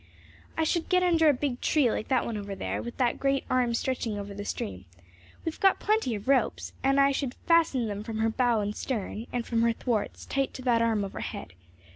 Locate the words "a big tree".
1.29-1.91